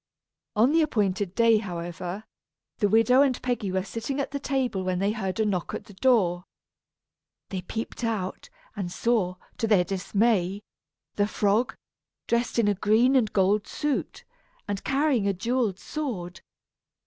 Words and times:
On 0.55 0.71
the 0.71 0.81
appointed 0.81 1.35
day, 1.35 1.57
however, 1.59 2.23
the 2.79 2.89
widow 2.89 3.21
and 3.21 3.39
Peggy 3.43 3.71
were 3.71 3.83
sitting 3.83 4.19
at 4.19 4.31
the 4.31 4.39
table 4.39 4.83
when 4.83 4.97
they 4.97 5.11
heard 5.11 5.39
a 5.39 5.45
knock 5.45 5.75
at 5.75 5.83
the 5.83 5.93
door. 5.93 6.43
They 7.49 7.61
peeped 7.61 8.03
out, 8.03 8.49
and 8.75 8.91
saw, 8.91 9.35
to 9.59 9.67
their 9.67 9.83
dismay, 9.83 10.63
the 11.17 11.27
frog, 11.27 11.75
dressed 12.25 12.57
in 12.57 12.67
a 12.67 12.73
green 12.73 13.15
and 13.15 13.31
gold 13.31 13.67
suit, 13.67 14.23
and 14.67 14.83
carrying 14.83 15.27
a 15.27 15.33
jewelled 15.35 15.77
sword. 15.77 16.41